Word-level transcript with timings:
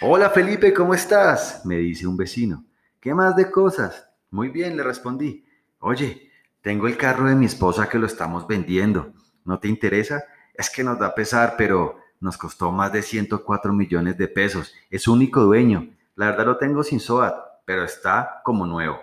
Hola 0.00 0.30
Felipe, 0.30 0.72
¿cómo 0.72 0.94
estás? 0.94 1.66
Me 1.66 1.78
dice 1.78 2.06
un 2.06 2.16
vecino. 2.16 2.64
¿Qué 3.00 3.12
más 3.14 3.34
de 3.34 3.50
cosas? 3.50 4.08
Muy 4.30 4.48
bien, 4.48 4.76
le 4.76 4.84
respondí. 4.84 5.44
Oye, 5.80 6.30
tengo 6.62 6.86
el 6.86 6.96
carro 6.96 7.28
de 7.28 7.34
mi 7.34 7.46
esposa 7.46 7.88
que 7.88 7.98
lo 7.98 8.06
estamos 8.06 8.46
vendiendo. 8.46 9.12
¿No 9.44 9.58
te 9.58 9.66
interesa? 9.66 10.22
Es 10.54 10.70
que 10.70 10.84
nos 10.84 11.00
da 11.00 11.16
pesar, 11.16 11.56
pero 11.58 11.98
nos 12.20 12.38
costó 12.38 12.70
más 12.70 12.92
de 12.92 13.02
104 13.02 13.72
millones 13.72 14.16
de 14.16 14.28
pesos. 14.28 14.72
Es 14.88 15.08
único 15.08 15.40
dueño. 15.40 15.90
La 16.14 16.26
verdad 16.26 16.46
lo 16.46 16.58
tengo 16.58 16.84
sin 16.84 17.00
SOAT, 17.00 17.34
pero 17.64 17.82
está 17.82 18.40
como 18.44 18.66
nuevo. 18.66 19.00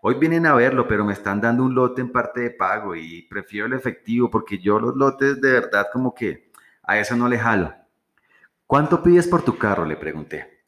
Hoy 0.00 0.14
vienen 0.14 0.46
a 0.46 0.54
verlo, 0.54 0.88
pero 0.88 1.04
me 1.04 1.12
están 1.12 1.42
dando 1.42 1.62
un 1.62 1.74
lote 1.74 2.00
en 2.00 2.10
parte 2.10 2.40
de 2.40 2.50
pago 2.52 2.96
y 2.96 3.24
prefiero 3.28 3.66
el 3.66 3.74
efectivo 3.74 4.30
porque 4.30 4.56
yo 4.56 4.80
los 4.80 4.96
lotes 4.96 5.42
de 5.42 5.52
verdad 5.52 5.88
como 5.92 6.14
que 6.14 6.50
a 6.82 6.98
eso 6.98 7.14
no 7.16 7.28
le 7.28 7.38
jalo. 7.38 7.74
¿Cuánto 8.66 9.02
pides 9.02 9.28
por 9.28 9.42
tu 9.42 9.56
carro? 9.58 9.84
Le 9.84 9.96
pregunté. 9.96 10.64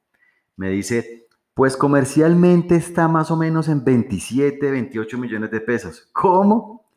Me 0.56 0.70
dice, 0.70 1.27
pues 1.55 1.77
comercialmente 1.77 2.77
está 2.77 3.09
más 3.09 3.33
o 3.33 3.37
menos 3.37 3.69
en 3.69 3.84
27, 3.84 4.70
28 4.70 5.19
millones 5.19 5.51
de 5.51 5.61
pesos. 5.61 6.09
¿Cómo? 6.12 6.89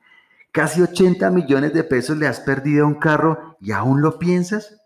Casi 0.52 0.82
80 0.82 1.32
millones 1.32 1.74
de 1.74 1.84
pesos 1.84 2.18
le 2.18 2.28
has 2.28 2.40
perdido 2.42 2.86
a 2.86 2.88
un 2.88 3.00
carro 3.00 3.58
y 3.60 3.72
aún 3.72 4.02
lo 4.02 4.20
piensas. 4.20 4.80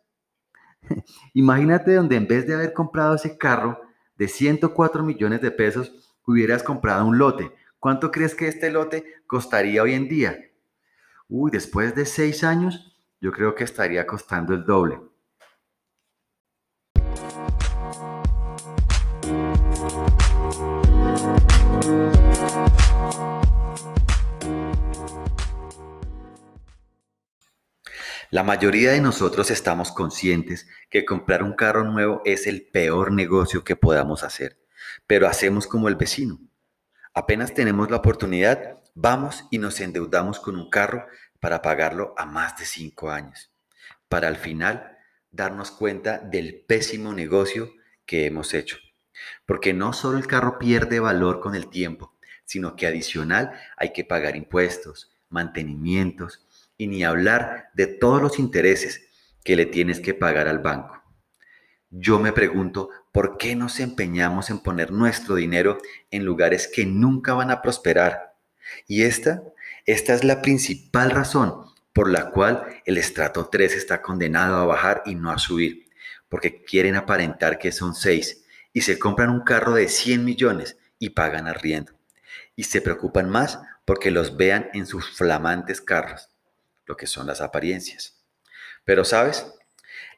Imagínate 1.33 1.95
donde 1.95 2.15
en 2.15 2.27
vez 2.27 2.47
de 2.47 2.53
haber 2.53 2.71
comprado 2.71 3.15
ese 3.15 3.37
carro 3.37 3.81
de 4.17 4.29
104 4.29 5.03
millones 5.03 5.41
de 5.41 5.51
pesos, 5.51 6.15
hubieras 6.25 6.63
comprado 6.63 7.05
un 7.05 7.17
lote. 7.17 7.51
¿Cuánto 7.79 8.11
crees 8.11 8.35
que 8.35 8.47
este 8.47 8.71
lote 8.71 9.03
costaría 9.27 9.83
hoy 9.83 9.93
en 9.93 10.07
día? 10.07 10.37
Uy, 11.27 11.51
después 11.51 11.93
de 11.93 12.05
seis 12.05 12.45
años, 12.45 12.95
yo 13.19 13.33
creo 13.33 13.55
que 13.55 13.65
estaría 13.65 14.07
costando 14.07 14.53
el 14.53 14.63
doble. 14.63 15.01
La 28.35 28.43
mayoría 28.43 28.91
de 28.91 28.99
nosotros 28.99 29.49
estamos 29.49 29.93
conscientes 29.93 30.67
que 30.89 31.05
comprar 31.05 31.41
un 31.41 31.53
carro 31.53 31.85
nuevo 31.85 32.21
es 32.25 32.47
el 32.47 32.67
peor 32.67 33.13
negocio 33.13 33.63
que 33.63 33.77
podamos 33.77 34.23
hacer, 34.23 34.57
pero 35.07 35.27
hacemos 35.27 35.67
como 35.67 35.87
el 35.87 35.95
vecino. 35.95 36.39
Apenas 37.13 37.53
tenemos 37.53 37.89
la 37.89 37.95
oportunidad, 37.95 38.79
vamos 38.93 39.45
y 39.51 39.57
nos 39.57 39.79
endeudamos 39.79 40.41
con 40.41 40.57
un 40.57 40.69
carro 40.69 41.05
para 41.39 41.61
pagarlo 41.61 42.13
a 42.17 42.25
más 42.25 42.57
de 42.57 42.65
cinco 42.65 43.09
años, 43.09 43.53
para 44.09 44.27
al 44.27 44.35
final 44.35 44.97
darnos 45.31 45.71
cuenta 45.71 46.17
del 46.17 46.65
pésimo 46.67 47.13
negocio 47.13 47.71
que 48.05 48.25
hemos 48.25 48.53
hecho. 48.53 48.77
Porque 49.45 49.73
no 49.73 49.93
solo 49.93 50.17
el 50.17 50.27
carro 50.27 50.59
pierde 50.59 50.99
valor 50.99 51.39
con 51.39 51.55
el 51.55 51.67
tiempo, 51.67 52.15
sino 52.45 52.75
que 52.75 52.87
adicional 52.87 53.53
hay 53.77 53.91
que 53.91 54.03
pagar 54.03 54.35
impuestos, 54.35 55.11
mantenimientos 55.29 56.45
y 56.77 56.87
ni 56.87 57.03
hablar 57.03 57.69
de 57.73 57.87
todos 57.87 58.21
los 58.21 58.39
intereses 58.39 59.09
que 59.43 59.55
le 59.55 59.65
tienes 59.65 59.99
que 59.99 60.13
pagar 60.13 60.47
al 60.47 60.59
banco. 60.59 61.03
Yo 61.89 62.19
me 62.19 62.33
pregunto, 62.33 62.89
¿por 63.11 63.37
qué 63.37 63.55
nos 63.55 63.79
empeñamos 63.79 64.49
en 64.49 64.59
poner 64.59 64.91
nuestro 64.91 65.35
dinero 65.35 65.77
en 66.11 66.25
lugares 66.25 66.67
que 66.67 66.85
nunca 66.85 67.33
van 67.33 67.51
a 67.51 67.61
prosperar? 67.61 68.35
Y 68.87 69.03
esta, 69.03 69.43
esta 69.85 70.13
es 70.13 70.23
la 70.23 70.41
principal 70.41 71.11
razón 71.11 71.65
por 71.93 72.09
la 72.09 72.31
cual 72.31 72.81
el 72.85 72.97
estrato 72.97 73.47
3 73.47 73.75
está 73.75 74.01
condenado 74.01 74.57
a 74.57 74.65
bajar 74.65 75.03
y 75.05 75.15
no 75.15 75.31
a 75.31 75.37
subir, 75.37 75.87
porque 76.27 76.63
quieren 76.63 76.95
aparentar 76.95 77.57
que 77.57 77.71
son 77.71 77.95
6 77.95 78.44
y 78.75 78.81
se 78.81 78.99
compran 78.99 79.29
un 79.29 79.39
carro 79.39 79.73
de 79.73 79.87
100 79.87 80.25
millones 80.25 80.77
y 80.99 81.11
pagan 81.11 81.47
arriendo. 81.47 81.93
Y 82.57 82.63
se 82.63 82.81
preocupan 82.81 83.29
más 83.29 83.61
porque 83.85 84.11
los 84.11 84.35
vean 84.35 84.69
en 84.73 84.85
sus 84.85 85.15
flamantes 85.15 85.79
carros, 85.79 86.27
lo 86.85 86.97
que 86.97 87.07
son 87.07 87.25
las 87.25 87.39
apariencias. 87.39 88.21
Pero 88.83 89.05
sabes, 89.05 89.47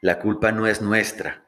la 0.01 0.17
culpa 0.17 0.51
no 0.51 0.65
es 0.65 0.81
nuestra, 0.81 1.45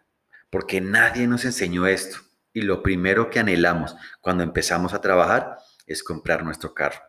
porque 0.51 0.81
nadie 0.81 1.25
nos 1.25 1.45
enseñó 1.45 1.87
esto. 1.87 2.19
Y 2.53 2.61
lo 2.61 2.83
primero 2.83 3.31
que 3.31 3.39
anhelamos 3.39 3.95
cuando 4.21 4.43
empezamos 4.43 4.93
a 4.93 5.01
trabajar 5.01 5.57
es 5.87 6.03
comprar 6.03 6.43
nuestro 6.43 6.75
carro. 6.75 7.01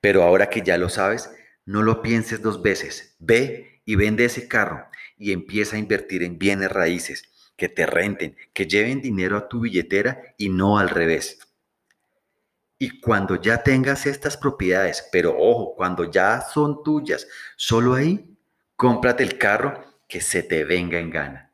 Pero 0.00 0.24
ahora 0.24 0.50
que 0.50 0.62
ya 0.62 0.76
lo 0.76 0.88
sabes, 0.88 1.30
no 1.64 1.84
lo 1.84 2.02
pienses 2.02 2.42
dos 2.42 2.62
veces. 2.62 3.14
Ve 3.20 3.80
y 3.84 3.94
vende 3.94 4.24
ese 4.24 4.48
carro 4.48 4.88
y 5.16 5.30
empieza 5.30 5.76
a 5.76 5.78
invertir 5.78 6.24
en 6.24 6.36
bienes 6.36 6.72
raíces 6.72 7.30
que 7.56 7.68
te 7.68 7.86
renten, 7.86 8.36
que 8.52 8.66
lleven 8.66 9.00
dinero 9.00 9.36
a 9.36 9.48
tu 9.48 9.60
billetera 9.60 10.34
y 10.36 10.48
no 10.48 10.78
al 10.78 10.90
revés. 10.90 11.38
Y 12.78 13.00
cuando 13.00 13.40
ya 13.40 13.62
tengas 13.62 14.06
estas 14.06 14.36
propiedades, 14.36 15.08
pero 15.12 15.36
ojo, 15.38 15.74
cuando 15.76 16.10
ya 16.10 16.40
son 16.40 16.82
tuyas, 16.82 17.26
solo 17.56 17.94
ahí, 17.94 18.36
cómprate 18.76 19.22
el 19.22 19.38
carro 19.38 19.84
que 20.08 20.20
se 20.20 20.42
te 20.42 20.64
venga 20.64 20.98
en 20.98 21.10
gana. 21.10 21.53